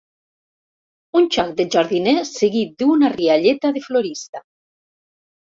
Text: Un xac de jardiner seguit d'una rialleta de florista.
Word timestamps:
Un 1.19 1.27
xac 1.35 1.51
de 1.59 1.65
jardiner 1.75 2.15
seguit 2.31 2.73
d'una 2.81 3.13
rialleta 3.17 3.73
de 3.77 3.85
florista. 3.91 4.45